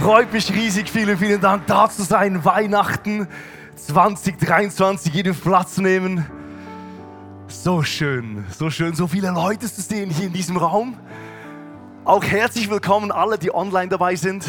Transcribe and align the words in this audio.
Freut 0.00 0.32
mich 0.32 0.50
riesig. 0.50 0.88
Vielen, 0.88 1.18
vielen 1.18 1.42
Dank, 1.42 1.66
da 1.66 1.90
zu 1.90 2.02
sein. 2.02 2.42
Weihnachten 2.42 3.28
2023, 3.76 5.12
jeden 5.12 5.34
Platz 5.34 5.76
nehmen. 5.76 6.24
So 7.48 7.82
schön, 7.82 8.46
so 8.48 8.70
schön, 8.70 8.94
so 8.94 9.06
viele 9.06 9.30
Leute 9.30 9.70
zu 9.70 9.82
sehen 9.82 10.08
hier 10.08 10.28
in 10.28 10.32
diesem 10.32 10.56
Raum. 10.56 10.96
Auch 12.06 12.24
herzlich 12.24 12.70
willkommen 12.70 13.12
alle, 13.12 13.36
die 13.36 13.54
online 13.54 13.88
dabei 13.88 14.16
sind. 14.16 14.46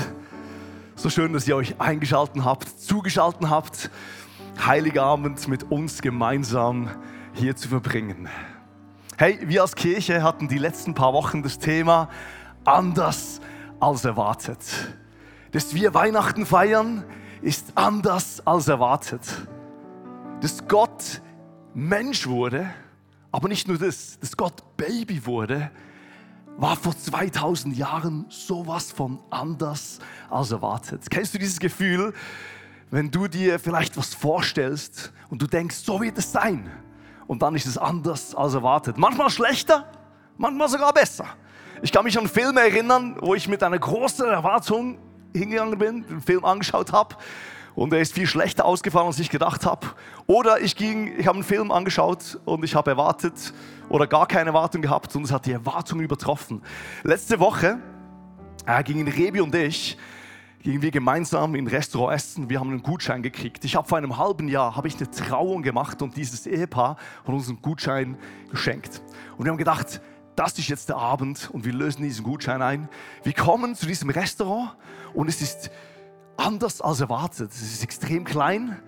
So 0.96 1.10
schön, 1.10 1.34
dass 1.34 1.46
ihr 1.50 1.58
euch 1.58 1.76
eingeschaltet 1.82 2.46
habt, 2.46 2.70
zugeschaltet 2.80 3.50
habt, 3.50 3.92
Heiligabend 4.66 5.50
mit 5.50 5.70
uns 5.70 6.02
gemeinsam 6.02 6.90
hier 7.34 7.58
zu 7.58 7.68
verbringen. 7.68 8.30
Hey, 9.18 9.38
wir 9.44 9.64
als 9.64 9.76
Kirche 9.76 10.24
hatten 10.24 10.48
die 10.48 10.60
letzten 10.60 10.94
paar 10.94 11.12
Wochen 11.12 11.44
das 11.44 11.60
Thema 11.60 12.08
anders 12.64 13.42
als 13.82 14.06
erwartet. 14.06 14.96
Dass 15.52 15.74
wir 15.74 15.94
Weihnachten 15.94 16.46
feiern, 16.46 17.04
ist 17.42 17.74
anders 17.76 18.46
als 18.46 18.68
erwartet. 18.68 19.22
Dass 20.40 20.66
Gott 20.68 21.22
Mensch 21.74 22.26
wurde, 22.28 22.74
aber 23.32 23.48
nicht 23.48 23.68
nur 23.68 23.78
das, 23.78 24.18
dass 24.20 24.36
Gott 24.36 24.78
Baby 24.78 25.26
wurde, 25.26 25.72
war 26.58 26.76
vor 26.76 26.98
2000 26.98 27.76
Jahren 27.76 28.26
sowas 28.30 28.92
von 28.92 29.20
anders 29.30 30.00
als 30.30 30.52
erwartet. 30.52 31.10
Kennst 31.10 31.34
du 31.34 31.38
dieses 31.38 31.60
Gefühl, 31.60 32.14
wenn 32.90 33.10
du 33.10 33.28
dir 33.28 33.60
vielleicht 33.60 33.98
was 33.98 34.14
vorstellst 34.14 35.12
und 35.30 35.42
du 35.42 35.48
denkst, 35.48 35.78
so 35.78 36.02
wird 36.02 36.18
es 36.18 36.32
sein? 36.32 36.70
Und 37.28 37.42
dann 37.42 37.56
ist 37.56 37.66
es 37.66 37.78
anders 37.78 38.36
als 38.36 38.54
erwartet. 38.54 38.98
Manchmal 38.98 39.30
schlechter, 39.30 39.90
manchmal 40.38 40.70
sogar 40.70 40.94
besser. 40.94 41.26
Ich 41.82 41.92
kann 41.92 42.04
mich 42.04 42.18
an 42.18 42.28
Filme 42.28 42.60
erinnern, 42.60 43.18
wo 43.22 43.34
ich 43.34 43.48
mit 43.48 43.64
einer 43.64 43.80
großen 43.80 44.26
Erwartung 44.26 44.98
hingegangen 45.34 45.78
bin, 45.78 46.06
den 46.08 46.22
Film 46.22 46.46
angeschaut 46.46 46.92
habe 46.92 47.16
und 47.76 47.94
er 47.94 48.00
ist 48.00 48.14
viel 48.14 48.28
schlechter 48.28 48.66
ausgefallen, 48.66 49.08
als 49.08 49.20
ich 49.20 49.30
gedacht 49.30 49.66
habe. 49.66 49.88
Oder 50.28 50.62
ich 50.62 50.76
ging, 50.76 51.14
ich 51.18 51.28
habe 51.28 51.36
einen 51.36 51.44
Film 51.44 51.72
angeschaut 51.72 52.40
und 52.46 52.64
ich 52.64 52.76
habe 52.76 52.92
erwartet 52.92 53.54
oder 53.90 54.08
gar 54.08 54.28
keine 54.28 54.50
Erwartung 54.50 54.82
gehabt 54.82 55.16
und 55.16 55.24
es 55.24 55.32
hat 55.32 55.46
die 55.46 55.54
Erwartung 55.54 56.00
übertroffen. 56.00 56.62
Letzte 57.04 57.40
Woche 57.40 57.80
äh, 58.66 58.84
gingen 58.84 59.08
Rebi 59.08 59.42
und 59.42 59.54
ich 59.56 59.98
gingen 60.62 60.82
wir 60.84 60.92
gemeinsam 60.92 61.56
in 61.56 61.66
Restaurant 61.66 62.16
essen. 62.16 62.50
Wir 62.50 62.60
haben 62.60 62.70
einen 62.70 62.84
Gutschein 62.84 63.24
gekriegt. 63.24 63.66
Ich 63.66 63.76
habe 63.76 63.88
vor 63.88 63.98
einem 63.98 64.18
halben 64.18 64.48
Jahr 64.48 64.76
habe 64.76 64.88
ich 64.88 64.96
eine 64.98 65.10
Trauung 65.10 65.64
gemacht 65.64 66.02
und 66.04 66.16
dieses 66.16 66.46
Ehepaar 66.46 66.98
hat 67.24 67.30
uns 67.30 67.50
einen 67.50 67.62
Gutschein 67.62 68.16
geschenkt. 68.52 69.02
Und 69.38 69.46
wir 69.46 69.52
haben 69.52 69.58
gedacht, 69.58 70.02
das 70.36 70.58
ist 70.58 70.68
jetzt 70.68 70.90
der 70.90 70.98
Abend 70.98 71.50
und 71.52 71.66
wir 71.66 71.74
lösen 71.74 72.04
diesen 72.04 72.24
Gutschein 72.24 72.62
ein. 72.62 72.90
Wir 73.24 73.34
kommen 73.34 73.76
zu 73.76 73.86
diesem 73.86 74.10
Restaurant 74.10 74.76
und 75.14 75.28
es 75.28 75.42
ist 75.42 75.72
anders 76.38 76.82
als 76.82 77.02
erwartet. 77.02 77.52
Es 77.52 77.62
ist 77.62 77.84
extrem 77.84 78.24
klein. 78.24 78.82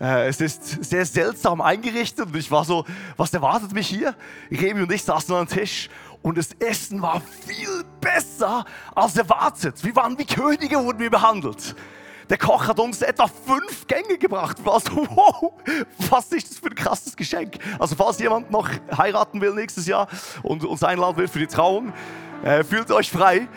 Äh, 0.00 0.28
es 0.28 0.40
ist 0.40 0.84
sehr 0.84 1.04
seltsam 1.04 1.60
eingerichtet 1.60 2.26
und 2.26 2.36
ich 2.36 2.50
war 2.50 2.64
so, 2.64 2.84
was 3.16 3.32
erwartet 3.32 3.72
mich 3.72 3.88
hier? 3.88 4.14
Remi 4.50 4.82
und 4.82 4.92
ich 4.92 5.02
saßen 5.02 5.34
an 5.34 5.40
einem 5.40 5.48
Tisch 5.48 5.90
und 6.22 6.38
das 6.38 6.52
Essen 6.58 7.02
war 7.02 7.20
viel 7.46 7.84
besser 8.00 8.64
als 8.94 9.16
erwartet. 9.16 9.82
Wir 9.84 9.94
waren 9.96 10.18
wie 10.18 10.24
Könige, 10.24 10.76
wurden 10.82 10.98
wir 10.98 11.10
behandelt. 11.10 11.74
Der 12.30 12.38
Koch 12.38 12.68
hat 12.68 12.78
uns 12.78 13.02
etwa 13.02 13.26
fünf 13.26 13.88
Gänge 13.88 14.16
gebracht. 14.16 14.56
Ich 14.58 14.64
so, 14.84 14.96
wow, 14.96 15.52
was 16.08 16.32
ist 16.32 16.50
das 16.50 16.58
für 16.58 16.68
ein 16.68 16.76
krasses 16.76 17.16
Geschenk? 17.16 17.58
Also 17.78 17.96
falls 17.96 18.20
jemand 18.20 18.50
noch 18.52 18.70
heiraten 18.96 19.40
will 19.40 19.52
nächstes 19.52 19.86
Jahr 19.86 20.06
und 20.44 20.64
uns 20.64 20.84
einladen 20.84 21.16
will 21.18 21.28
für 21.28 21.40
die 21.40 21.48
Trauung, 21.48 21.92
äh, 22.44 22.62
fühlt 22.62 22.90
euch 22.92 23.10
frei 23.10 23.48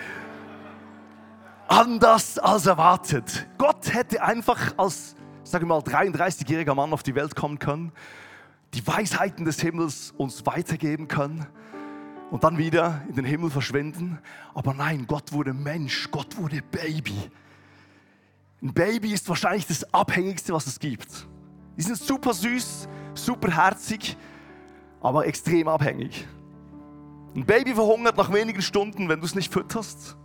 anders 1.68 2.38
als 2.40 2.66
erwartet. 2.66 3.48
Gott 3.58 3.94
hätte 3.94 4.22
einfach 4.22 4.74
als, 4.78 5.16
sage 5.44 5.66
mal, 5.66 5.80
33-jähriger 5.80 6.76
Mann 6.76 6.94
auf 6.94 7.04
die 7.04 7.16
Welt 7.16 7.36
kommen 7.36 7.60
können, 7.60 7.92
die 8.74 8.86
Weisheiten 8.86 9.46
des 9.46 9.62
Himmels 9.62 10.14
uns 10.18 10.46
weitergeben 10.46 11.08
können 11.08 11.46
und 12.32 12.44
dann 12.44 12.58
wieder 12.58 13.02
in 13.08 13.16
den 13.16 13.26
Himmel 13.26 13.50
verschwinden. 13.50 14.20
Aber 14.54 14.74
nein, 14.74 15.06
Gott 15.08 15.32
wurde 15.32 15.54
Mensch, 15.54 16.10
Gott 16.12 16.38
wurde 16.38 16.62
Baby. 16.62 17.30
Ein 18.64 18.74
Baby 18.74 19.12
ist 19.12 19.28
wahrscheinlich 19.28 19.68
das 19.68 19.94
Abhängigste, 19.94 20.54
was 20.54 20.68
es 20.68 20.80
gibt. 20.80 21.28
Die 21.76 21.82
sind 21.82 21.98
super 21.98 22.34
süß, 22.34 22.88
super 23.14 23.52
herzig, 23.52 24.16
aber 25.02 25.28
extrem 25.28 25.68
abhängig. 25.68 26.26
Ein 27.36 27.46
Baby 27.46 27.74
verhungert 27.74 28.16
nach 28.16 28.32
wenigen 28.32 28.62
Stunden, 28.62 29.10
wenn 29.10 29.20
du 29.20 29.26
es 29.26 29.36
nicht 29.36 29.52
fütterst. 29.52 30.16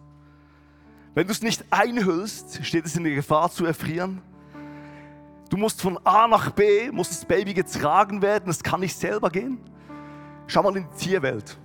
Wenn 1.14 1.26
du 1.26 1.32
es 1.32 1.42
nicht 1.42 1.64
einhüllst, 1.70 2.64
steht 2.64 2.86
es 2.86 2.94
in 2.94 3.02
der 3.02 3.16
Gefahr 3.16 3.50
zu 3.50 3.66
erfrieren. 3.66 4.22
Du 5.50 5.56
musst 5.56 5.82
von 5.82 5.98
A 6.04 6.28
nach 6.28 6.52
B, 6.52 6.92
muss 6.92 7.08
das 7.08 7.24
Baby 7.24 7.54
getragen 7.54 8.22
werden, 8.22 8.50
es 8.50 8.62
kann 8.62 8.78
nicht 8.78 8.96
selber 8.96 9.30
gehen. 9.30 9.58
Schau 10.46 10.62
mal 10.62 10.76
in 10.76 10.86
die 10.92 10.96
Tierwelt. 10.96 11.58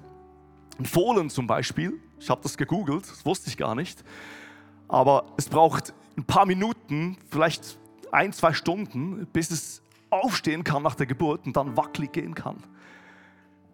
Ein 0.80 0.86
Fohlen 0.86 1.30
zum 1.30 1.46
Beispiel, 1.46 2.02
ich 2.18 2.32
habe 2.32 2.42
das 2.42 2.58
gegoogelt, 2.58 3.04
das 3.08 3.24
wusste 3.28 3.52
ich 3.52 3.58
gar 3.58 3.76
nicht, 3.76 4.04
aber 4.88 5.26
es 5.38 5.48
braucht 5.48 5.94
ein 6.18 6.26
paar 6.26 6.46
Minuten, 6.46 7.18
vielleicht 7.30 7.78
ein, 8.12 8.34
zwei 8.34 8.54
Stunden, 8.54 9.26
bis 9.34 9.52
es 9.52 9.82
aufstehen 10.10 10.64
kann 10.64 10.84
nach 10.84 10.96
der 10.96 11.08
Geburt 11.08 11.46
und 11.46 11.58
dann 11.58 11.76
wackelig 11.76 12.14
gehen 12.14 12.36
kann. 12.36 12.64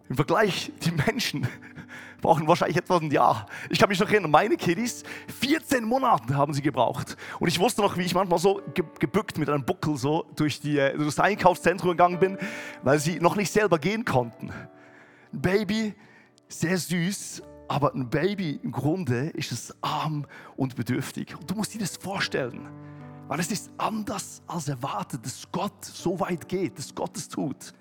Im 0.08 0.16
Vergleich, 0.16 0.72
die 0.82 0.90
Menschen 0.90 1.46
brauchen 2.20 2.48
wahrscheinlich 2.48 2.78
etwa 2.78 2.96
ein 2.96 3.10
Jahr. 3.10 3.46
Ich 3.68 3.78
kann 3.78 3.88
mich 3.88 4.00
noch 4.00 4.08
erinnern, 4.08 4.30
meine 4.30 4.56
Kiddies, 4.56 5.04
14 5.40 5.84
Monate 5.84 6.34
haben 6.34 6.52
sie 6.52 6.62
gebraucht. 6.62 7.16
Und 7.38 7.48
ich 7.48 7.60
wusste 7.60 7.82
noch, 7.82 7.96
wie 7.96 8.02
ich 8.02 8.14
manchmal 8.14 8.38
so 8.38 8.60
gebückt 8.98 9.38
mit 9.38 9.48
einem 9.48 9.64
Buckel 9.64 9.96
so 9.96 10.26
durch, 10.34 10.60
die, 10.60 10.78
äh, 10.78 10.96
durch 10.96 11.14
das 11.14 11.20
Einkaufszentrum 11.20 11.90
gegangen 11.90 12.18
bin, 12.18 12.38
weil 12.82 12.98
sie 12.98 13.20
noch 13.20 13.36
nicht 13.36 13.52
selber 13.52 13.78
gehen 13.78 14.04
konnten. 14.04 14.50
Ein 15.32 15.40
Baby, 15.40 15.94
sehr 16.48 16.76
süß, 16.76 17.42
aber 17.70 17.94
ein 17.94 18.10
Baby 18.10 18.58
im 18.64 18.72
Grunde 18.72 19.28
ist 19.28 19.52
es 19.52 19.72
arm 19.80 20.26
und 20.56 20.74
bedürftig. 20.74 21.36
Und 21.36 21.48
du 21.48 21.54
musst 21.54 21.72
dir 21.72 21.78
das 21.78 21.96
vorstellen. 21.96 22.68
Weil 23.28 23.38
es 23.38 23.52
ist 23.52 23.70
anders 23.78 24.42
als 24.48 24.66
erwartet, 24.66 25.24
dass 25.24 25.46
Gott 25.52 25.84
so 25.84 26.18
weit 26.18 26.48
geht, 26.48 26.76
dass 26.76 26.92
Gott 26.92 27.16
es 27.16 27.28
tut. 27.28 27.72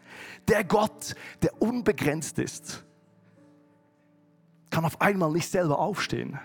Der 0.48 0.64
Gott, 0.64 1.16
der 1.42 1.60
unbegrenzt 1.60 2.38
ist, 2.38 2.86
kann 4.70 4.86
auf 4.86 5.02
einmal 5.02 5.32
nicht 5.32 5.50
selber 5.50 5.80
aufstehen. 5.80 6.40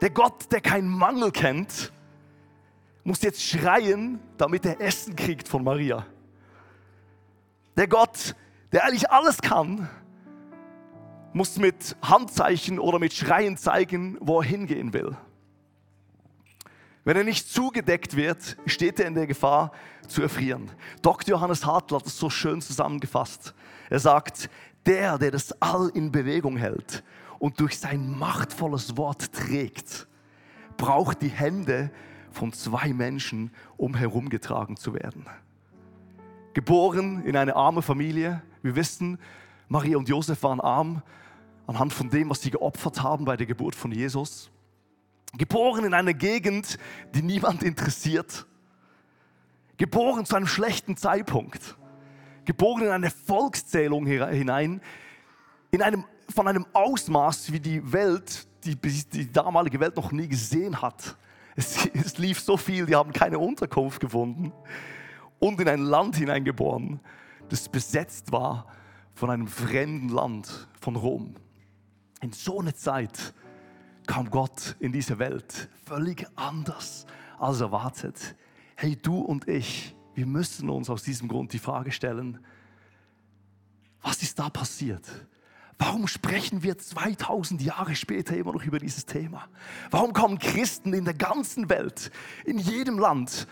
Der 0.00 0.10
Gott, 0.10 0.50
der 0.50 0.60
keinen 0.60 0.88
Mangel 0.88 1.30
kennt, 1.30 1.92
muss 3.04 3.22
jetzt 3.22 3.44
schreien, 3.44 4.18
damit 4.38 4.66
er 4.66 4.80
Essen 4.80 5.14
kriegt 5.14 5.46
von 5.46 5.62
Maria. 5.62 6.04
Der 7.76 7.86
Gott, 7.86 8.34
der 8.72 8.86
eigentlich 8.86 9.08
alles 9.08 9.40
kann, 9.40 9.88
muss 11.32 11.58
mit 11.58 11.96
Handzeichen 12.02 12.78
oder 12.78 12.98
mit 12.98 13.12
Schreien 13.12 13.56
zeigen, 13.56 14.18
wo 14.20 14.40
er 14.40 14.44
hingehen 14.44 14.92
will. 14.92 15.16
Wenn 17.04 17.16
er 17.16 17.24
nicht 17.24 17.48
zugedeckt 17.48 18.14
wird, 18.14 18.56
steht 18.66 19.00
er 19.00 19.06
in 19.06 19.14
der 19.14 19.26
Gefahr 19.26 19.72
zu 20.06 20.22
erfrieren. 20.22 20.70
Dr. 21.02 21.30
Johannes 21.30 21.64
Hartl 21.64 21.96
hat 21.96 22.06
es 22.06 22.18
so 22.18 22.28
schön 22.28 22.60
zusammengefasst. 22.60 23.54
Er 23.88 23.98
sagt, 23.98 24.50
der, 24.86 25.18
der 25.18 25.30
das 25.30 25.52
All 25.62 25.90
in 25.94 26.12
Bewegung 26.12 26.56
hält 26.56 27.02
und 27.38 27.58
durch 27.58 27.78
sein 27.78 28.18
machtvolles 28.18 28.96
Wort 28.96 29.32
trägt, 29.32 30.08
braucht 30.76 31.22
die 31.22 31.28
Hände 31.28 31.90
von 32.30 32.52
zwei 32.52 32.92
Menschen, 32.92 33.50
um 33.76 33.94
herumgetragen 33.94 34.76
zu 34.76 34.94
werden. 34.94 35.26
Geboren 36.54 37.24
in 37.24 37.36
eine 37.36 37.56
arme 37.56 37.82
Familie, 37.82 38.42
wir 38.62 38.76
wissen, 38.76 39.18
Maria 39.70 39.96
und 39.96 40.08
Josef 40.08 40.42
waren 40.42 40.60
arm 40.60 41.00
anhand 41.68 41.92
von 41.92 42.10
dem, 42.10 42.28
was 42.28 42.42
sie 42.42 42.50
geopfert 42.50 43.04
haben 43.04 43.24
bei 43.24 43.36
der 43.36 43.46
Geburt 43.46 43.76
von 43.76 43.92
Jesus. 43.92 44.50
Geboren 45.38 45.84
in 45.84 45.94
einer 45.94 46.12
Gegend, 46.12 46.76
die 47.14 47.22
niemand 47.22 47.62
interessiert. 47.62 48.46
Geboren 49.76 50.24
zu 50.24 50.34
einem 50.34 50.48
schlechten 50.48 50.96
Zeitpunkt. 50.96 51.76
Geboren 52.46 52.82
in 52.82 52.88
eine 52.88 53.12
Volkszählung 53.12 54.06
hinein, 54.06 54.80
in 55.70 55.82
einem, 55.82 56.04
von 56.34 56.48
einem 56.48 56.66
Ausmaß, 56.72 57.52
wie 57.52 57.60
die 57.60 57.92
Welt, 57.92 58.48
die, 58.64 58.74
die 58.74 59.32
damalige 59.32 59.78
Welt 59.78 59.94
noch 59.94 60.10
nie 60.10 60.26
gesehen 60.26 60.82
hat. 60.82 61.16
Es, 61.54 61.86
es 61.94 62.18
lief 62.18 62.40
so 62.40 62.56
viel, 62.56 62.86
die 62.86 62.96
haben 62.96 63.12
keine 63.12 63.38
Unterkunft 63.38 64.00
gefunden 64.00 64.52
und 65.38 65.60
in 65.60 65.68
ein 65.68 65.82
Land 65.82 66.16
hineingeboren, 66.16 66.98
das 67.48 67.68
besetzt 67.68 68.32
war 68.32 68.66
von 69.14 69.30
einem 69.30 69.46
fremden 69.46 70.08
Land, 70.08 70.68
von 70.80 70.96
Rom. 70.96 71.34
In 72.20 72.32
so 72.32 72.60
einer 72.60 72.74
Zeit 72.74 73.34
kam 74.06 74.30
Gott 74.30 74.76
in 74.80 74.92
diese 74.92 75.18
Welt 75.18 75.68
völlig 75.84 76.26
anders 76.36 77.06
als 77.38 77.60
erwartet. 77.60 78.36
Hey, 78.76 78.96
du 78.96 79.18
und 79.18 79.48
ich, 79.48 79.94
wir 80.14 80.26
müssen 80.26 80.68
uns 80.68 80.90
aus 80.90 81.02
diesem 81.02 81.28
Grund 81.28 81.52
die 81.52 81.58
Frage 81.58 81.92
stellen, 81.92 82.38
was 84.02 84.22
ist 84.22 84.38
da 84.38 84.48
passiert? 84.48 85.06
Warum 85.78 86.06
sprechen 86.08 86.62
wir 86.62 86.76
2000 86.76 87.62
Jahre 87.62 87.94
später 87.94 88.36
immer 88.36 88.52
noch 88.52 88.64
über 88.64 88.78
dieses 88.78 89.06
Thema? 89.06 89.48
Warum 89.90 90.12
kommen 90.12 90.38
Christen 90.38 90.92
in 90.92 91.06
der 91.06 91.14
ganzen 91.14 91.70
Welt, 91.70 92.10
in 92.44 92.58
jedem 92.58 92.98
Land 92.98 93.46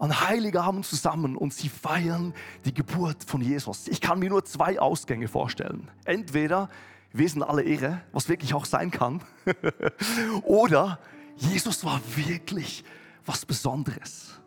an 0.00 0.28
Heiligabend 0.28 0.84
zusammen 0.84 1.36
und 1.36 1.54
sie 1.54 1.68
feiern 1.68 2.34
die 2.64 2.74
Geburt 2.74 3.22
von 3.24 3.40
Jesus? 3.40 3.86
Ich 3.86 4.00
kann 4.00 4.18
mir 4.18 4.30
nur 4.30 4.44
zwei 4.44 4.80
Ausgänge 4.80 5.28
vorstellen. 5.28 5.88
Entweder 6.04 6.68
wir 7.12 7.28
sind 7.28 7.42
alle 7.42 7.62
irre, 7.62 8.00
was 8.12 8.28
wirklich 8.28 8.54
auch 8.54 8.64
sein 8.64 8.90
kann, 8.90 9.22
oder 10.42 10.98
Jesus 11.36 11.84
war 11.84 12.00
wirklich 12.16 12.84
was 13.24 13.46
Besonderes. 13.46 14.40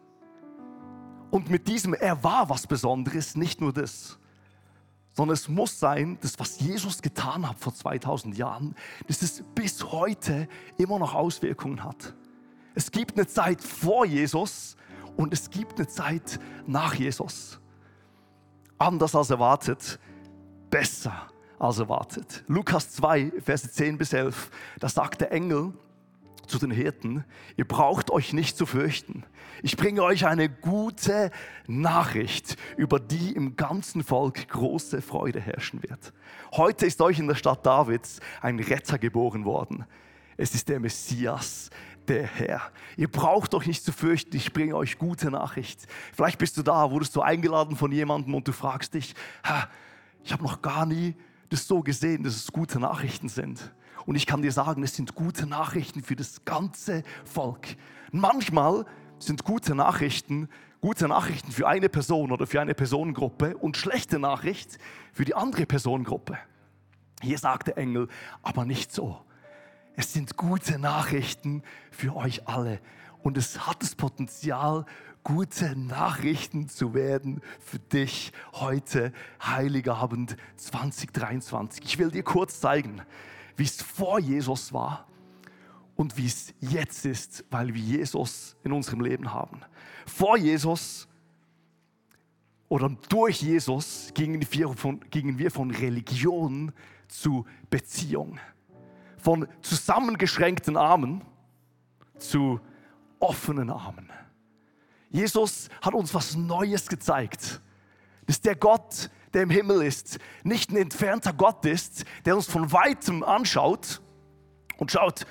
Und 1.29 1.49
mit 1.49 1.67
diesem, 1.67 1.93
er 1.93 2.23
war 2.23 2.49
was 2.49 2.67
Besonderes, 2.67 3.35
nicht 3.35 3.61
nur 3.61 3.71
das 3.71 4.17
sondern 5.15 5.33
es 5.33 5.47
muss 5.47 5.79
sein, 5.79 6.17
das, 6.21 6.39
was 6.39 6.59
Jesus 6.59 7.01
getan 7.01 7.47
hat 7.47 7.59
vor 7.59 7.73
2000 7.73 8.35
Jahren, 8.37 8.75
dass 9.07 9.21
es 9.21 9.43
bis 9.53 9.91
heute 9.91 10.47
immer 10.77 10.99
noch 10.99 11.13
Auswirkungen 11.13 11.83
hat. 11.83 12.13
Es 12.75 12.89
gibt 12.89 13.15
eine 13.15 13.27
Zeit 13.27 13.61
vor 13.61 14.05
Jesus 14.05 14.75
und 15.17 15.33
es 15.33 15.49
gibt 15.49 15.77
eine 15.77 15.87
Zeit 15.87 16.39
nach 16.65 16.93
Jesus. 16.93 17.59
Anders 18.77 19.15
als 19.15 19.29
erwartet, 19.29 19.99
besser 20.69 21.27
als 21.59 21.79
erwartet. 21.79 22.43
Lukas 22.47 22.91
2, 22.91 23.33
Verse 23.43 23.71
10 23.71 23.97
bis 23.97 24.13
11, 24.13 24.51
da 24.79 24.89
sagt 24.89 25.21
der 25.21 25.31
Engel, 25.31 25.73
zu 26.47 26.59
den 26.59 26.71
Hirten, 26.71 27.23
ihr 27.55 27.65
braucht 27.65 28.11
euch 28.11 28.33
nicht 28.33 28.57
zu 28.57 28.65
fürchten. 28.65 29.23
Ich 29.61 29.77
bringe 29.77 30.03
euch 30.03 30.25
eine 30.25 30.49
gute 30.49 31.31
Nachricht, 31.67 32.57
über 32.75 32.99
die 32.99 33.31
im 33.31 33.55
ganzen 33.55 34.03
Volk 34.03 34.47
große 34.49 35.01
Freude 35.01 35.39
herrschen 35.39 35.81
wird. 35.83 36.13
Heute 36.51 36.85
ist 36.85 37.01
euch 37.01 37.19
in 37.19 37.27
der 37.27 37.35
Stadt 37.35 37.65
Davids 37.65 38.19
ein 38.41 38.59
Retter 38.59 38.97
geboren 38.97 39.45
worden. 39.45 39.85
Es 40.35 40.53
ist 40.55 40.67
der 40.67 40.79
Messias, 40.79 41.69
der 42.07 42.25
Herr. 42.25 42.61
Ihr 42.97 43.09
braucht 43.09 43.53
euch 43.53 43.67
nicht 43.67 43.83
zu 43.83 43.91
fürchten, 43.91 44.35
ich 44.35 44.53
bringe 44.53 44.75
euch 44.75 44.97
gute 44.97 45.31
Nachricht. 45.31 45.87
Vielleicht 46.13 46.37
bist 46.37 46.57
du 46.57 46.63
da, 46.63 46.91
wurdest 46.91 47.15
du 47.15 47.21
eingeladen 47.21 47.75
von 47.75 47.91
jemandem 47.91 48.35
und 48.35 48.47
du 48.47 48.51
fragst 48.51 48.93
dich, 48.93 49.15
ich 50.23 50.33
habe 50.33 50.43
noch 50.43 50.61
gar 50.61 50.85
nie 50.85 51.15
das 51.49 51.67
so 51.67 51.81
gesehen, 51.81 52.23
dass 52.23 52.35
es 52.35 52.51
gute 52.51 52.79
Nachrichten 52.79 53.29
sind. 53.29 53.73
Und 54.05 54.15
ich 54.15 54.25
kann 54.25 54.41
dir 54.41 54.51
sagen, 54.51 54.83
es 54.83 54.95
sind 54.95 55.15
gute 55.15 55.45
Nachrichten 55.45 56.03
für 56.03 56.15
das 56.15 56.43
ganze 56.45 57.03
Volk. 57.25 57.75
Manchmal 58.11 58.85
sind 59.19 59.43
gute 59.43 59.75
Nachrichten 59.75 60.49
gute 60.83 61.07
Nachrichten 61.07 61.53
für 61.53 61.65
eine 61.65 61.87
Person 61.87 62.29
oder 62.33 62.45
für 62.45 62.59
eine 62.59 62.73
Personengruppe 62.73 63.55
und 63.55 63.77
schlechte 63.77 64.19
Nachricht 64.19 64.77
für 65.13 65.23
die 65.23 65.33
andere 65.33 65.65
Personengruppe. 65.65 66.37
Hier 67.21 67.37
sagt 67.37 67.67
der 67.67 67.77
Engel, 67.77 68.09
aber 68.41 68.65
nicht 68.65 68.91
so. 68.91 69.21
Es 69.95 70.11
sind 70.11 70.37
gute 70.37 70.79
Nachrichten 70.79 71.61
für 71.91 72.15
euch 72.15 72.47
alle. 72.47 72.79
Und 73.21 73.37
es 73.37 73.67
hat 73.67 73.83
das 73.83 73.95
Potenzial, 73.95 74.85
gute 75.23 75.75
Nachrichten 75.77 76.67
zu 76.67 76.93
werden 76.93 77.41
für 77.59 77.79
dich 77.79 78.33
heute, 78.53 79.13
Heiligabend 79.41 80.35
2023. 80.57 81.85
Ich 81.85 81.99
will 81.99 82.09
dir 82.09 82.23
kurz 82.23 82.59
zeigen, 82.59 83.01
wie 83.55 83.63
es 83.63 83.81
vor 83.81 84.19
Jesus 84.19 84.73
war 84.73 85.07
und 85.95 86.17
wie 86.17 86.25
es 86.25 86.53
jetzt 86.59 87.05
ist, 87.05 87.45
weil 87.51 87.73
wir 87.73 87.81
Jesus 87.81 88.57
in 88.63 88.71
unserem 88.71 89.01
Leben 89.01 89.31
haben. 89.31 89.61
Vor 90.07 90.37
Jesus 90.37 91.07
oder 92.67 92.89
durch 93.09 93.43
Jesus 93.43 94.09
gingen 94.15 94.43
wir 94.49 94.69
von, 94.69 94.99
gingen 95.11 95.37
wir 95.37 95.51
von 95.51 95.69
Religion 95.69 96.73
zu 97.07 97.45
Beziehung. 97.69 98.39
Von 99.23 99.47
zusammengeschränkten 99.61 100.75
Armen 100.75 101.23
zu 102.19 102.59
offenen 103.19 103.69
Armen. 103.69 104.09
Jesus 105.09 105.69
hat 105.81 105.93
uns 105.93 106.13
was 106.13 106.35
Neues 106.35 106.89
gezeigt. 106.89 107.61
Das 108.25 108.35
ist 108.35 108.45
der 108.45 108.55
Gott, 108.55 109.09
der 109.33 109.43
im 109.43 109.49
Himmel 109.49 109.81
ist, 109.81 110.19
nicht 110.43 110.71
ein 110.71 110.77
entfernter 110.77 111.31
Gott 111.31 111.65
ist, 111.65 112.03
der 112.25 112.35
uns 112.35 112.47
von 112.47 112.73
weitem 112.73 113.23
anschaut 113.23 114.01
und 114.77 114.91
schaut, 114.91 115.25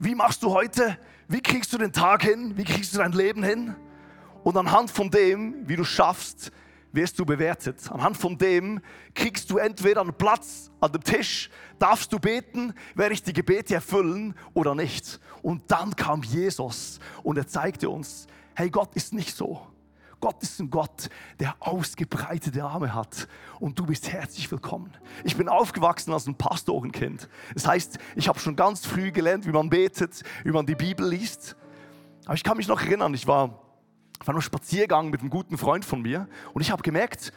wie 0.00 0.16
machst 0.16 0.42
du 0.42 0.50
heute, 0.50 0.98
wie 1.28 1.40
kriegst 1.40 1.72
du 1.72 1.78
den 1.78 1.92
Tag 1.92 2.24
hin, 2.24 2.56
wie 2.56 2.64
kriegst 2.64 2.92
du 2.94 2.98
dein 2.98 3.12
Leben 3.12 3.44
hin? 3.44 3.76
Und 4.42 4.56
anhand 4.56 4.90
von 4.90 5.10
dem, 5.10 5.68
wie 5.68 5.76
du 5.76 5.84
schaffst, 5.84 6.50
wirst 6.98 7.18
du 7.20 7.24
bewertet. 7.24 7.90
Anhand 7.92 8.16
von 8.16 8.36
dem 8.36 8.80
kriegst 9.14 9.50
du 9.50 9.58
entweder 9.58 10.00
einen 10.00 10.14
Platz 10.14 10.68
an 10.80 10.90
dem 10.90 11.04
Tisch, 11.04 11.48
darfst 11.78 12.12
du 12.12 12.18
beten, 12.18 12.74
werde 12.96 13.14
ich 13.14 13.22
die 13.22 13.32
Gebete 13.32 13.74
erfüllen 13.74 14.34
oder 14.52 14.74
nicht. 14.74 15.20
Und 15.40 15.70
dann 15.70 15.94
kam 15.94 16.24
Jesus 16.24 16.98
und 17.22 17.38
er 17.38 17.46
zeigte 17.46 17.88
uns, 17.88 18.26
hey, 18.56 18.68
Gott 18.68 18.96
ist 18.96 19.14
nicht 19.14 19.36
so. 19.36 19.64
Gott 20.20 20.42
ist 20.42 20.58
ein 20.58 20.70
Gott, 20.70 21.08
der 21.38 21.54
ausgebreitete 21.60 22.64
Arme 22.64 22.92
hat 22.92 23.28
und 23.60 23.78
du 23.78 23.86
bist 23.86 24.12
herzlich 24.12 24.50
willkommen. 24.50 24.92
Ich 25.22 25.36
bin 25.36 25.48
aufgewachsen 25.48 26.12
als 26.12 26.26
ein 26.26 26.34
Pastorenkind. 26.34 27.28
Das 27.54 27.68
heißt, 27.68 27.98
ich 28.16 28.26
habe 28.26 28.40
schon 28.40 28.56
ganz 28.56 28.84
früh 28.84 29.12
gelernt, 29.12 29.46
wie 29.46 29.52
man 29.52 29.70
betet, 29.70 30.24
wie 30.42 30.50
man 30.50 30.66
die 30.66 30.74
Bibel 30.74 31.08
liest. 31.08 31.54
Aber 32.24 32.34
ich 32.34 32.42
kann 32.42 32.56
mich 32.56 32.66
noch 32.66 32.82
erinnern, 32.82 33.14
ich 33.14 33.28
war 33.28 33.67
auf 34.20 34.28
einem 34.28 34.40
Spaziergang 34.40 35.10
mit 35.10 35.20
einem 35.20 35.30
guten 35.30 35.58
Freund 35.58 35.84
von 35.84 36.02
mir 36.02 36.28
und 36.54 36.62
ich 36.62 36.70
habe 36.70 36.82
gemerkt, 36.82 37.32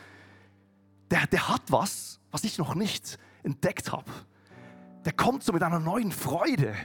der, 1.09 1.27
der 1.27 1.49
hat 1.49 1.63
was, 1.67 2.19
was 2.31 2.43
ich 2.43 2.57
noch 2.57 2.75
nicht 2.75 3.19
entdeckt 3.43 3.91
habe. 3.91 4.09
Der 5.05 5.13
kommt 5.13 5.43
so 5.43 5.51
mit 5.53 5.63
einer 5.63 5.79
neuen 5.79 6.11
Freude. 6.11 6.75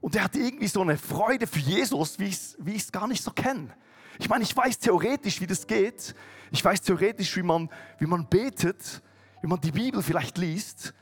Und 0.00 0.14
der 0.14 0.24
hat 0.24 0.34
irgendwie 0.34 0.66
so 0.66 0.80
eine 0.80 0.96
Freude 0.96 1.46
für 1.46 1.58
Jesus, 1.58 2.18
wie 2.18 2.24
ich 2.26 2.34
es 2.34 2.56
wie 2.58 2.82
gar 2.90 3.06
nicht 3.06 3.22
so 3.22 3.30
kenne. 3.30 3.68
Ich 4.18 4.28
meine, 4.28 4.44
ich 4.44 4.56
weiß 4.56 4.78
theoretisch, 4.78 5.40
wie 5.40 5.46
das 5.46 5.66
geht. 5.66 6.14
Ich 6.50 6.64
weiß 6.64 6.82
theoretisch, 6.82 7.36
wie 7.36 7.42
man, 7.42 7.68
wie 7.98 8.06
man 8.06 8.26
betet, 8.26 9.02
wie 9.40 9.46
man 9.46 9.60
die 9.60 9.70
Bibel 9.70 10.02
vielleicht 10.02 10.38
liest. 10.38 10.94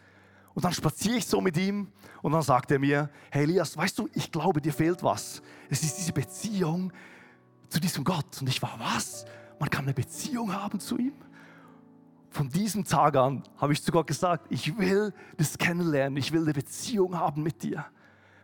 Und 0.55 0.65
dann 0.65 0.73
spaziere 0.73 1.17
ich 1.17 1.27
so 1.27 1.41
mit 1.41 1.57
ihm 1.57 1.93
und 2.23 2.33
dann 2.33 2.43
sagt 2.43 2.71
er 2.71 2.79
mir, 2.79 3.09
hey 3.31 3.45
Elias, 3.45 3.77
weißt 3.77 3.99
du, 3.99 4.09
ich 4.15 4.31
glaube, 4.31 4.61
dir 4.61 4.73
fehlt 4.73 5.03
was. 5.03 5.43
Es 5.69 5.83
ist 5.83 5.97
diese 5.97 6.13
Beziehung 6.13 6.93
zu 7.71 7.81
diesem 7.81 8.05
Gott. 8.05 8.41
Und 8.41 8.49
ich 8.49 8.61
war, 8.61 8.79
was? 8.79 9.25
Man 9.59 9.71
kann 9.71 9.85
eine 9.85 9.95
Beziehung 9.95 10.53
haben 10.53 10.81
zu 10.81 10.99
ihm? 10.99 11.15
Von 12.31 12.49
diesem 12.49 12.85
Tag 12.85 13.17
an 13.17 13.43
habe 13.57 13.73
ich 13.73 13.83
zu 13.83 13.91
Gott 13.91 14.07
gesagt, 14.07 14.47
ich 14.51 14.79
will 14.79 15.13
das 15.37 15.59
kennenlernen, 15.59 16.17
ich 16.17 16.33
will 16.33 16.43
eine 16.43 16.53
Beziehung 16.53 17.19
haben 17.19 17.43
mit 17.43 17.63
dir. 17.63 17.87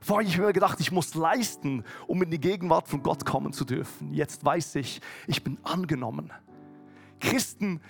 Vorher 0.01 0.27
habe 0.27 0.35
ich 0.35 0.39
mir 0.39 0.53
gedacht, 0.53 0.81
ich 0.81 0.93
muss 0.93 1.15
leisten, 1.15 1.85
um 2.07 2.23
in 2.23 2.31
die 2.31 2.41
Gegenwart 2.41 2.89
von 2.89 3.03
Gott 3.03 3.25
kommen 3.25 3.53
zu 3.53 3.65
dürfen. 3.65 4.13
Jetzt 4.13 4.45
weiß 4.45 4.77
ich, 4.77 5.01
ich 5.27 5.43
bin 5.43 5.59
angenommen. 5.63 6.33
Christen 7.21 7.81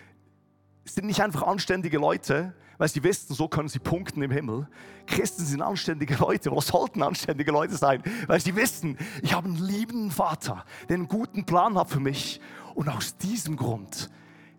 sind 0.86 1.06
nicht 1.06 1.20
einfach 1.20 1.42
anständige 1.42 1.98
Leute, 1.98 2.54
weil 2.78 2.88
sie 2.88 3.02
wissen, 3.02 3.34
so 3.34 3.48
können 3.48 3.68
sie 3.68 3.78
punkten 3.78 4.22
im 4.22 4.30
Himmel. 4.30 4.68
Christen 5.06 5.44
sind 5.44 5.62
anständige 5.62 6.14
Leute 6.16 6.50
oder 6.50 6.60
sollten 6.60 7.02
anständige 7.02 7.50
Leute 7.50 7.76
sein, 7.76 8.02
weil 8.26 8.40
sie 8.40 8.54
wissen, 8.56 8.98
ich 9.22 9.34
habe 9.34 9.48
einen 9.48 9.58
liebenden 9.58 10.10
Vater, 10.10 10.64
der 10.88 10.96
einen 10.96 11.08
guten 11.08 11.44
Plan 11.44 11.78
hat 11.78 11.90
für 11.90 12.00
mich. 12.00 12.40
Und 12.74 12.88
aus 12.88 13.16
diesem 13.16 13.56
Grund 13.56 14.10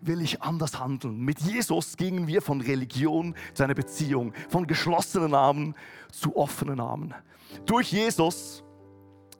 will 0.02 0.22
ich 0.22 0.42
anders 0.42 0.80
handeln. 0.80 1.20
Mit 1.20 1.40
Jesus 1.40 1.98
gingen 1.98 2.28
wir 2.28 2.42
von 2.42 2.62
Religion 2.62 3.36
zu 3.54 3.64
einer 3.64 3.76
Beziehung, 3.76 4.34
von 4.50 4.68
geschlossenen 4.68 5.34
Armen 5.34 5.76
zu 6.12 6.36
offenen 6.36 6.80
Armen. 6.80 7.14
Durch 7.66 7.92
Jesus 7.92 8.64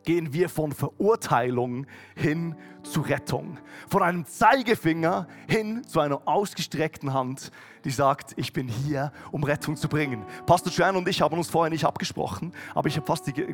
gehen 0.08 0.32
wir 0.32 0.48
von 0.48 0.72
Verurteilung 0.72 1.86
hin 2.16 2.56
zu 2.82 3.02
Rettung. 3.02 3.58
Von 3.90 4.04
einem 4.04 4.26
Zeigefinger 4.26 5.28
hin 5.50 5.84
zu 5.86 6.00
einer 6.00 6.22
ausgestreckten 6.26 7.14
Hand, 7.14 7.52
die 7.84 7.90
sagt, 7.90 8.32
ich 8.38 8.54
bin 8.54 8.70
hier, 8.70 9.12
um 9.34 9.44
Rettung 9.44 9.76
zu 9.76 9.90
bringen. 9.90 10.24
Pastor 10.46 10.72
Joanne 10.72 10.98
und 10.98 11.10
ich 11.10 11.22
haben 11.22 11.38
uns 11.38 11.50
vorher 11.50 11.70
nicht 11.70 11.84
abgesprochen, 11.84 12.54
aber 12.74 12.88
ich 12.88 12.96
habe 12.96 13.06
fast 13.06 13.28
die, 13.28 13.54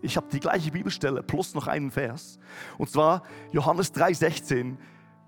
ich 0.00 0.16
habe 0.16 0.26
die 0.32 0.40
gleiche 0.40 0.70
Bibelstelle 0.70 1.22
plus 1.22 1.54
noch 1.54 1.66
einen 1.66 1.90
Vers. 1.90 2.38
Und 2.78 2.88
zwar 2.88 3.22
Johannes 3.52 3.94
3,16 3.94 4.78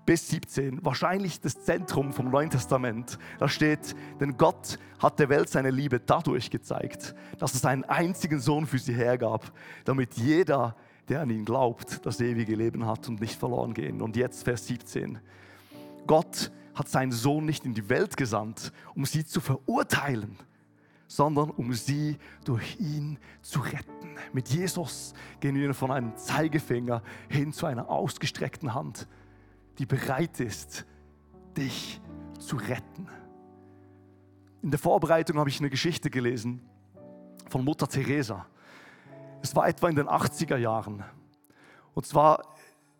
bis 0.05 0.29
17, 0.29 0.83
wahrscheinlich 0.83 1.39
das 1.39 1.63
Zentrum 1.63 2.13
vom 2.13 2.29
Neuen 2.29 2.49
Testament. 2.49 3.17
Da 3.39 3.47
steht, 3.47 3.95
denn 4.19 4.37
Gott 4.37 4.77
hat 4.99 5.19
der 5.19 5.29
Welt 5.29 5.49
seine 5.49 5.69
Liebe 5.71 5.99
dadurch 5.99 6.49
gezeigt, 6.49 7.15
dass 7.39 7.55
es 7.55 7.65
einen 7.65 7.83
einzigen 7.85 8.39
Sohn 8.39 8.65
für 8.65 8.79
sie 8.79 8.93
hergab, 8.93 9.51
damit 9.85 10.15
jeder, 10.15 10.75
der 11.09 11.21
an 11.21 11.29
ihn 11.29 11.45
glaubt, 11.45 12.05
das 12.05 12.19
ewige 12.19 12.55
Leben 12.55 12.85
hat 12.85 13.07
und 13.07 13.21
nicht 13.21 13.39
verloren 13.39 13.73
gehen. 13.73 14.01
Und 14.01 14.15
jetzt 14.15 14.43
Vers 14.43 14.67
17. 14.67 15.19
Gott 16.07 16.51
hat 16.73 16.89
seinen 16.89 17.11
Sohn 17.11 17.45
nicht 17.45 17.65
in 17.65 17.73
die 17.73 17.89
Welt 17.89 18.17
gesandt, 18.17 18.71
um 18.95 19.05
sie 19.05 19.25
zu 19.25 19.39
verurteilen, 19.41 20.37
sondern 21.07 21.49
um 21.51 21.73
sie 21.73 22.17
durch 22.45 22.79
ihn 22.79 23.19
zu 23.41 23.59
retten. 23.59 24.17
Mit 24.33 24.49
Jesus 24.49 25.13
gehen 25.39 25.55
wir 25.55 25.73
von 25.73 25.91
einem 25.91 26.15
Zeigefinger 26.17 27.03
hin 27.29 27.53
zu 27.53 27.65
einer 27.65 27.89
ausgestreckten 27.89 28.73
Hand, 28.73 29.07
die 29.77 29.85
bereit 29.85 30.39
ist, 30.39 30.85
dich 31.57 32.01
zu 32.39 32.57
retten. 32.57 33.07
In 34.61 34.71
der 34.71 34.79
Vorbereitung 34.79 35.37
habe 35.37 35.49
ich 35.49 35.59
eine 35.59 35.69
Geschichte 35.69 36.09
gelesen 36.09 36.61
von 37.49 37.63
Mutter 37.63 37.87
Teresa. 37.87 38.45
Es 39.41 39.55
war 39.55 39.67
etwa 39.67 39.89
in 39.89 39.95
den 39.95 40.07
80er 40.07 40.57
Jahren. 40.57 41.03
Und 41.93 42.05
zwar 42.05 42.55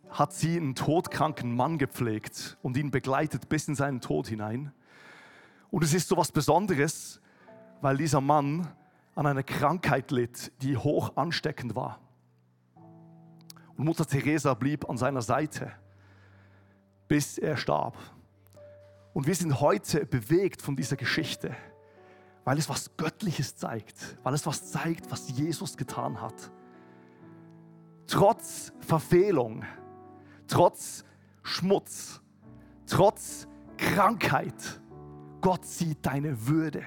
hat 0.10 0.34
sie 0.34 0.58
einen 0.58 0.76
todkranken 0.76 1.56
Mann 1.56 1.78
gepflegt 1.78 2.58
und 2.62 2.78
ihn 2.78 2.92
begleitet 2.92 3.50
bis 3.50 3.68
in 3.68 3.76
seinen 3.76 4.02
Tod 4.02 4.28
hinein. 4.28 4.72
Und 5.72 5.84
es 5.84 5.94
ist 5.94 6.10
so 6.10 6.18
was 6.18 6.32
Besonderes, 6.32 7.22
weil 7.82 7.98
dieser 7.98 8.22
Mann 8.22 8.68
an 9.16 9.26
einer 9.26 9.44
Krankheit 9.44 10.12
litt, 10.12 10.52
die 10.62 10.78
hoch 10.78 11.16
ansteckend 11.16 11.76
war. 11.76 12.00
Und 13.78 13.86
Mutter 13.86 14.06
Teresa 14.06 14.54
blieb 14.54 14.88
an 14.90 14.98
seiner 14.98 15.22
Seite, 15.22 15.72
bis 17.08 17.38
er 17.38 17.58
starb. 17.58 17.98
Und 19.14 19.28
wir 19.28 19.36
sind 19.36 19.60
heute 19.60 20.06
bewegt 20.06 20.62
von 20.62 20.76
dieser 20.76 20.96
Geschichte, 20.96 21.56
weil 22.44 22.58
es 22.58 22.68
was 22.68 22.98
Göttliches 22.98 23.56
zeigt, 23.56 24.18
weil 24.24 24.34
es 24.34 24.46
was 24.46 24.72
zeigt, 24.72 25.10
was 25.12 25.30
Jesus 25.30 25.78
getan 25.78 26.20
hat. 26.20 26.52
Trotz 28.08 28.74
Verfehlung, 28.80 29.64
trotz 30.48 31.06
Schmutz, 31.44 32.22
trotz 32.88 33.48
Krankheit, 33.78 34.82
Gott 35.42 35.66
sieht 35.66 36.06
deine 36.06 36.48
Würde, 36.48 36.84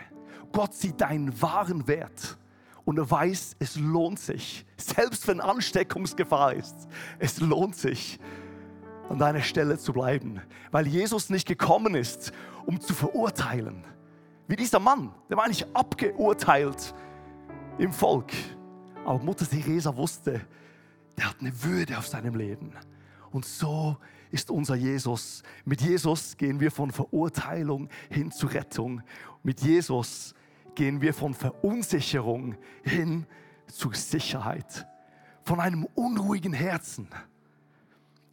Gott 0.53 0.75
sieht 0.75 1.01
deinen 1.01 1.41
wahren 1.41 1.87
Wert 1.87 2.39
und 2.85 2.99
er 2.99 3.11
weiß, 3.11 3.57
es 3.59 3.77
lohnt 3.77 4.19
sich, 4.19 4.67
selbst 4.77 5.27
wenn 5.29 5.41
Ansteckungsgefahr 5.41 6.55
ist, 6.55 6.89
es 7.19 7.41
lohnt 7.41 7.77
sich, 7.77 8.19
an 9.09 9.19
deiner 9.19 9.43
Stelle 9.43 9.79
zu 9.79 9.93
bleiben, 9.93 10.41
weil 10.71 10.87
Jesus 10.87 11.31
nicht 11.31 11.47
gekommen 11.47 11.95
ist, 11.95 12.33
um 12.67 12.81
zu 12.81 12.95
verurteilen. 12.95 13.85
Wie 14.49 14.57
dieser 14.57 14.79
Mann, 14.79 15.13
der 15.29 15.37
war 15.37 15.49
nicht 15.49 15.67
abgeurteilt 15.75 16.95
im 17.79 17.93
Volk. 17.93 18.33
Aber 19.05 19.19
Mutter 19.19 19.49
Teresa 19.49 19.97
wusste, 19.97 20.41
der 21.17 21.29
hat 21.31 21.37
eine 21.41 21.63
Würde 21.63 21.99
auf 21.99 22.07
seinem 22.07 22.35
Leben. 22.35 22.73
Und 23.31 23.45
so 23.45 23.97
ist 24.31 24.51
unser 24.51 24.75
Jesus. 24.75 25.43
Mit 25.65 25.81
Jesus 25.81 26.37
gehen 26.37 26.61
wir 26.61 26.71
von 26.71 26.91
Verurteilung 26.91 27.89
hin 28.11 28.31
zu 28.31 28.47
Rettung. 28.47 29.03
Mit 29.43 29.61
Jesus 29.61 30.35
gehen 30.75 31.01
wir 31.01 31.15
von 31.15 31.35
Verunsicherung 31.35 32.57
hin 32.83 33.27
zu 33.67 33.93
Sicherheit. 33.93 34.87
Von 35.43 35.61
einem 35.61 35.85
unruhigen 35.95 36.53
Herzen 36.53 37.09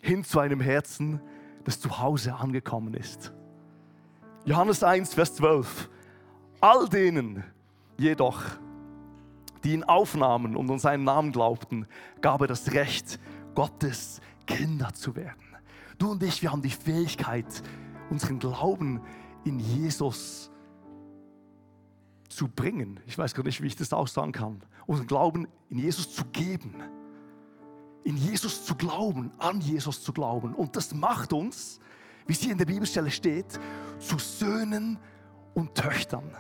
hin 0.04 0.26
zu 0.26 0.40
einem 0.40 0.60
Herzen, 0.60 1.22
das 1.64 1.80
zu 1.80 2.00
Hause 2.00 2.36
angekommen 2.36 2.94
ist. 2.94 3.34
Johannes 4.44 4.84
1, 4.84 5.14
Vers 5.14 5.36
12. 5.36 5.90
All 6.60 6.90
denen 6.90 7.46
jedoch, 7.98 8.44
die 9.64 9.72
ihn 9.72 9.86
aufnahmen 9.86 10.58
und 10.58 10.70
an 10.70 10.80
seinen 10.80 11.06
Namen 11.06 11.32
glaubten, 11.32 11.88
gab 12.20 12.42
er 12.42 12.48
das 12.48 12.74
Recht, 12.74 13.18
Gottes 13.56 14.20
Kinder 14.46 14.94
zu 14.94 15.16
werden. 15.16 15.56
Du 15.98 16.12
und 16.12 16.22
ich, 16.22 16.42
wir 16.42 16.52
haben 16.52 16.62
die 16.62 16.70
Fähigkeit, 16.70 17.64
unseren 18.10 18.40
Glauben 18.40 19.00
in 19.46 19.60
Jesus 19.60 20.52
zu 22.28 22.50
bringen. 22.50 23.00
Ich 23.08 23.18
weiß 23.18 23.34
gar 23.34 23.44
nicht, 23.44 23.62
wie 23.62 23.68
ich 23.68 23.78
das 23.78 23.94
aussagen 23.94 24.34
kann. 24.34 24.62
Unseren 24.86 25.08
Glauben 25.08 25.48
in 25.70 25.80
Jesus 25.80 26.14
zu 26.14 26.26
geben 26.26 26.76
in 28.04 28.18
Jesus 28.18 28.66
zu 28.66 28.76
glauben, 28.76 29.32
an 29.38 29.62
Jesus 29.62 30.04
zu 30.04 30.14
glauben. 30.14 30.54
Und 30.54 30.76
das 30.76 30.94
macht 30.94 31.34
uns, 31.34 31.80
wie 32.26 32.34
es 32.34 32.40
hier 32.40 32.52
in 32.52 32.58
der 32.58 32.66
Bibelstelle 32.66 33.12
steht, 33.12 33.60
zu 34.00 34.18
Söhnen 34.18 34.98
und 35.54 35.76
Töchtern. 35.76 36.36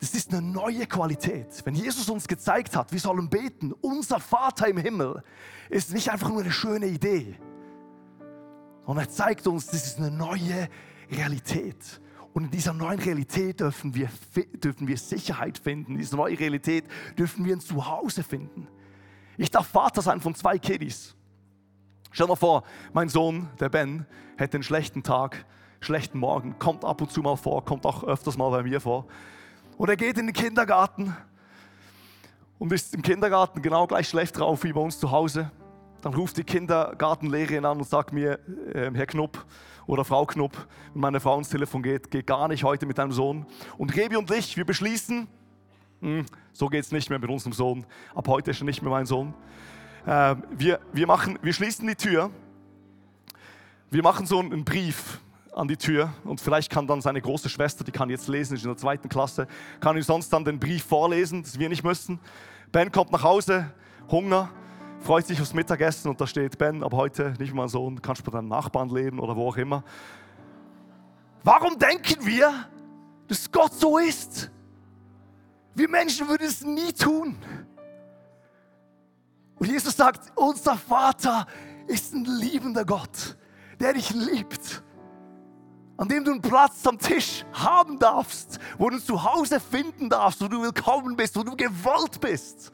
Das 0.00 0.14
ist 0.14 0.32
eine 0.32 0.42
neue 0.42 0.86
Qualität. 0.86 1.48
Wenn 1.64 1.74
Jesus 1.74 2.08
uns 2.08 2.28
gezeigt 2.28 2.76
hat, 2.76 2.92
wir 2.92 3.00
sollen 3.00 3.28
beten, 3.28 3.72
unser 3.72 4.20
Vater 4.20 4.68
im 4.68 4.78
Himmel, 4.78 5.22
ist 5.70 5.92
nicht 5.92 6.10
einfach 6.10 6.28
nur 6.28 6.40
eine 6.40 6.52
schöne 6.52 6.86
Idee. 6.86 7.36
Und 8.84 8.96
er 8.96 9.08
zeigt 9.08 9.46
uns, 9.46 9.66
das 9.66 9.86
ist 9.86 9.98
eine 9.98 10.10
neue 10.10 10.68
Realität. 11.10 12.00
Und 12.32 12.44
in 12.44 12.50
dieser 12.50 12.72
neuen 12.72 13.00
Realität 13.00 13.60
dürfen 13.60 13.94
wir, 13.94 14.08
dürfen 14.54 14.86
wir 14.86 14.96
Sicherheit 14.96 15.58
finden. 15.58 15.92
In 15.92 15.98
dieser 15.98 16.16
neuen 16.16 16.36
Realität 16.36 16.84
dürfen 17.18 17.44
wir 17.44 17.56
ein 17.56 17.60
Zuhause 17.60 18.22
finden. 18.22 18.68
Ich 19.38 19.52
darf 19.52 19.68
Vater 19.68 20.02
sein 20.02 20.20
von 20.20 20.34
zwei 20.34 20.58
Kiddies. 20.58 21.14
Stell 22.10 22.26
dir 22.26 22.36
vor, 22.36 22.64
mein 22.92 23.08
Sohn, 23.08 23.48
der 23.60 23.68
Ben, 23.68 24.04
hätte 24.36 24.56
einen 24.56 24.64
schlechten 24.64 25.04
Tag, 25.04 25.46
schlechten 25.80 26.18
Morgen, 26.18 26.58
kommt 26.58 26.84
ab 26.84 27.00
und 27.00 27.12
zu 27.12 27.20
mal 27.22 27.36
vor, 27.36 27.64
kommt 27.64 27.86
auch 27.86 28.02
öfters 28.02 28.36
mal 28.36 28.50
bei 28.50 28.64
mir 28.64 28.80
vor. 28.80 29.06
Und 29.76 29.88
er 29.88 29.96
geht 29.96 30.18
in 30.18 30.26
den 30.26 30.34
Kindergarten 30.34 31.16
und 32.58 32.72
ist 32.72 32.92
im 32.94 33.02
Kindergarten 33.02 33.62
genau 33.62 33.86
gleich 33.86 34.08
schlecht 34.08 34.36
drauf 34.36 34.64
wie 34.64 34.72
bei 34.72 34.80
uns 34.80 34.98
zu 34.98 35.12
Hause. 35.12 35.52
Dann 36.00 36.14
ruft 36.14 36.36
die 36.36 36.44
Kindergartenlehrerin 36.44 37.64
an 37.64 37.78
und 37.78 37.88
sagt 37.88 38.12
mir, 38.12 38.40
äh, 38.74 38.90
Herr 38.92 39.06
Knupp 39.06 39.46
oder 39.86 40.04
Frau 40.04 40.26
Knupp, 40.26 40.56
wenn 40.94 41.00
meine 41.00 41.20
Frau 41.20 41.38
ins 41.38 41.48
Telefon 41.48 41.84
geht, 41.84 42.10
geht 42.10 42.26
gar 42.26 42.48
nicht 42.48 42.64
heute 42.64 42.86
mit 42.86 42.98
deinem 42.98 43.12
Sohn. 43.12 43.46
Und 43.76 43.94
Rebi 43.94 44.16
und 44.16 44.30
ich, 44.32 44.56
wir 44.56 44.64
beschließen, 44.64 45.28
so 46.52 46.68
geht 46.68 46.84
es 46.84 46.92
nicht 46.92 47.10
mehr 47.10 47.18
mit 47.18 47.30
unserem 47.30 47.52
Sohn. 47.52 47.86
Ab 48.14 48.28
heute 48.28 48.50
ist 48.50 48.60
er 48.60 48.64
nicht 48.64 48.82
mehr 48.82 48.90
mein 48.90 49.06
Sohn. 49.06 49.34
Äh, 50.06 50.36
wir, 50.50 50.80
wir, 50.92 51.06
machen, 51.06 51.38
wir 51.42 51.52
schließen 51.52 51.86
die 51.86 51.94
Tür. 51.94 52.30
Wir 53.90 54.02
machen 54.02 54.26
so 54.26 54.38
einen 54.38 54.64
Brief 54.64 55.20
an 55.54 55.66
die 55.66 55.76
Tür 55.76 56.12
und 56.24 56.40
vielleicht 56.40 56.70
kann 56.70 56.86
dann 56.86 57.00
seine 57.00 57.20
große 57.20 57.48
Schwester, 57.48 57.82
die 57.82 57.90
kann 57.90 58.10
jetzt 58.10 58.28
lesen, 58.28 58.54
ist 58.54 58.62
in 58.62 58.68
der 58.68 58.76
zweiten 58.76 59.08
Klasse, 59.08 59.48
kann 59.80 59.96
ihm 59.96 60.02
sonst 60.02 60.32
dann 60.32 60.44
den 60.44 60.60
Brief 60.60 60.84
vorlesen, 60.84 61.42
dass 61.42 61.58
wir 61.58 61.68
nicht 61.68 61.82
müssen. 61.82 62.20
Ben 62.70 62.92
kommt 62.92 63.10
nach 63.10 63.24
Hause, 63.24 63.72
Hunger, 64.10 64.50
freut 65.00 65.26
sich 65.26 65.40
aufs 65.40 65.54
Mittagessen 65.54 66.10
und 66.10 66.20
da 66.20 66.26
steht 66.26 66.58
Ben, 66.58 66.82
aber 66.84 66.96
heute 66.96 67.34
nicht 67.38 67.52
mein 67.54 67.68
Sohn, 67.68 68.00
kannst 68.00 68.24
bei 68.24 68.30
deinem 68.30 68.48
Nachbarn 68.48 68.88
leben 68.88 69.18
oder 69.18 69.34
wo 69.34 69.48
auch 69.48 69.56
immer. 69.56 69.82
Warum 71.42 71.78
denken 71.78 72.24
wir, 72.24 72.52
dass 73.26 73.50
Gott 73.50 73.74
so 73.74 73.98
ist? 73.98 74.50
Wir 75.74 75.88
Menschen 75.88 76.28
würden 76.28 76.46
es 76.46 76.64
nie 76.64 76.92
tun. 76.92 77.36
Und 79.58 79.68
Jesus 79.68 79.96
sagt, 79.96 80.36
unser 80.36 80.76
Vater 80.76 81.46
ist 81.86 82.14
ein 82.14 82.24
liebender 82.24 82.84
Gott, 82.84 83.36
der 83.80 83.92
dich 83.92 84.10
liebt, 84.10 84.82
an 85.96 86.08
dem 86.08 86.24
du 86.24 86.32
einen 86.32 86.42
Platz 86.42 86.86
am 86.86 86.98
Tisch 86.98 87.44
haben 87.52 87.98
darfst, 87.98 88.60
wo 88.78 88.88
du 88.88 88.98
zu 88.98 89.24
Hause 89.24 89.58
finden 89.58 90.08
darfst, 90.08 90.40
wo 90.40 90.48
du 90.48 90.62
willkommen 90.62 91.16
bist, 91.16 91.36
wo 91.36 91.42
du 91.42 91.56
gewollt 91.56 92.20
bist. 92.20 92.72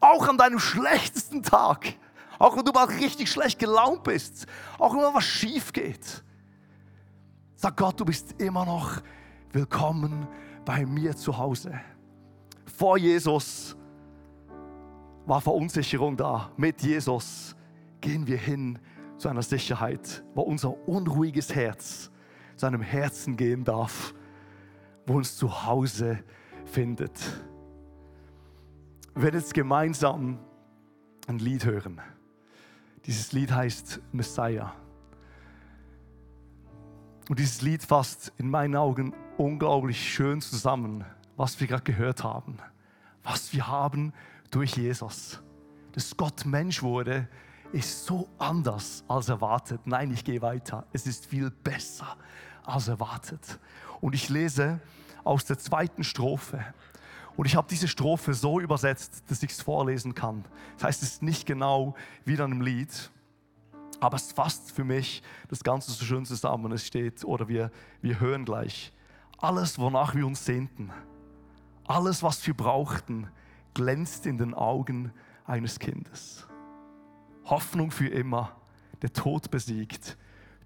Auch 0.00 0.28
an 0.28 0.36
deinem 0.36 0.58
schlechtesten 0.58 1.42
Tag, 1.42 1.94
auch 2.38 2.56
wenn 2.56 2.64
du 2.64 2.72
mal 2.72 2.84
richtig 2.84 3.30
schlecht 3.30 3.58
gelaunt 3.58 4.04
bist, 4.04 4.46
auch 4.78 4.92
wenn 4.92 5.00
mal 5.00 5.14
was 5.14 5.24
schief 5.24 5.72
geht. 5.72 6.22
Sag 7.56 7.76
Gott, 7.76 7.98
du 7.98 8.04
bist 8.04 8.40
immer 8.40 8.64
noch 8.64 9.00
willkommen 9.52 10.28
bei 10.64 10.84
mir 10.84 11.16
zu 11.16 11.36
Hause 11.36 11.80
vor 12.78 12.96
Jesus 12.96 13.76
war 15.26 15.40
Verunsicherung 15.40 16.16
da. 16.16 16.52
Mit 16.56 16.80
Jesus 16.80 17.56
gehen 18.00 18.28
wir 18.28 18.36
hin 18.36 18.78
zu 19.16 19.28
einer 19.28 19.42
Sicherheit, 19.42 20.22
wo 20.32 20.42
unser 20.42 20.86
unruhiges 20.86 21.52
Herz 21.52 22.08
zu 22.54 22.66
einem 22.66 22.80
Herzen 22.80 23.36
gehen 23.36 23.64
darf, 23.64 24.14
wo 25.08 25.14
uns 25.14 25.36
zu 25.36 25.66
Hause 25.66 26.22
findet. 26.66 27.18
Wir 29.14 29.24
werden 29.24 29.40
jetzt 29.40 29.54
gemeinsam 29.54 30.38
ein 31.26 31.40
Lied 31.40 31.64
hören. 31.64 32.00
Dieses 33.06 33.32
Lied 33.32 33.50
heißt 33.50 34.00
Messiah. 34.12 34.72
Und 37.28 37.40
dieses 37.40 37.60
Lied 37.60 37.82
fasst 37.82 38.32
in 38.38 38.48
meinen 38.48 38.76
Augen 38.76 39.14
unglaublich 39.36 40.12
schön 40.12 40.40
zusammen, 40.40 41.04
was 41.38 41.58
wir 41.60 41.68
gerade 41.68 41.84
gehört 41.84 42.24
haben. 42.24 42.58
Was 43.22 43.52
wir 43.54 43.68
haben 43.68 44.12
durch 44.50 44.76
Jesus. 44.76 45.40
Dass 45.92 46.14
Gott 46.16 46.44
Mensch 46.44 46.82
wurde, 46.82 47.28
ist 47.72 48.04
so 48.04 48.28
anders 48.38 49.04
als 49.08 49.28
erwartet. 49.28 49.80
Nein, 49.84 50.10
ich 50.10 50.24
gehe 50.24 50.42
weiter. 50.42 50.86
Es 50.92 51.06
ist 51.06 51.26
viel 51.26 51.50
besser 51.50 52.16
als 52.64 52.88
erwartet. 52.88 53.58
Und 54.00 54.14
ich 54.14 54.28
lese 54.28 54.80
aus 55.22 55.44
der 55.44 55.58
zweiten 55.58 56.02
Strophe. 56.02 56.62
Und 57.36 57.46
ich 57.46 57.54
habe 57.54 57.68
diese 57.70 57.86
Strophe 57.86 58.34
so 58.34 58.58
übersetzt, 58.58 59.22
dass 59.28 59.42
ich 59.42 59.52
es 59.52 59.62
vorlesen 59.62 60.14
kann. 60.14 60.44
Das 60.74 60.84
heißt, 60.84 61.02
es 61.04 61.12
ist 61.12 61.22
nicht 61.22 61.46
genau 61.46 61.94
wie 62.24 62.34
in 62.34 62.40
einem 62.40 62.60
Lied, 62.62 63.10
aber 64.00 64.16
es 64.16 64.32
fasst 64.32 64.72
für 64.72 64.84
mich 64.84 65.22
das 65.48 65.62
Ganze 65.62 65.92
so 65.92 66.04
schön 66.04 66.24
zusammen. 66.24 66.72
Es 66.72 66.84
steht, 66.84 67.24
oder 67.24 67.46
wir, 67.46 67.70
wir 68.02 68.18
hören 68.18 68.44
gleich, 68.44 68.92
alles, 69.38 69.78
wonach 69.78 70.16
wir 70.16 70.26
uns 70.26 70.44
sehnten, 70.44 70.90
alles, 71.88 72.22
was 72.22 72.46
wir 72.46 72.54
brauchten, 72.54 73.28
glänzt 73.74 74.26
in 74.26 74.38
den 74.38 74.54
Augen 74.54 75.12
eines 75.44 75.78
Kindes. 75.78 76.46
Hoffnung 77.46 77.90
für 77.90 78.08
immer, 78.08 78.56
der 79.02 79.12
Tod 79.12 79.50
besiegt 79.50 80.16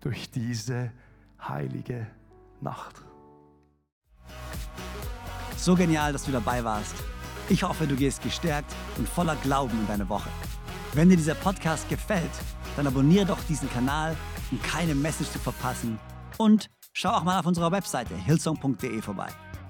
durch 0.01 0.31
diese 0.31 0.93
heilige 1.41 2.09
Nacht. 2.61 3.03
So 5.57 5.77
genial, 5.77 6.13
dass 6.13 6.25
du 6.25 6.33
dabei 6.33 6.65
warst. 6.65 6.95
Ich 7.49 7.63
hoffe, 7.63 7.87
du 7.87 7.95
gehst 7.95 8.23
gestärkt 8.23 8.73
und 8.99 9.09
voller 9.09 9.37
Glauben 9.37 9.79
in 9.79 9.87
deine 9.87 10.09
Woche. 10.09 10.29
Wenn 10.95 11.09
dir 11.09 11.17
dieser 11.17 11.35
Podcast 11.35 11.89
gefällt, 11.89 12.31
dann 12.77 12.87
abonniere 12.87 13.27
doch 13.27 13.43
diesen 13.49 13.71
Kanal, 13.71 14.17
um 14.51 14.61
keine 14.63 14.95
Message 14.95 15.31
zu 15.31 15.39
verpassen. 15.39 15.99
Und 16.39 16.69
schau 16.93 17.11
auch 17.11 17.25
mal 17.25 17.39
auf 17.39 17.47
unserer 17.47 17.71
Webseite 17.71 18.17
hillsong.de 18.17 19.03
vorbei. 19.03 19.29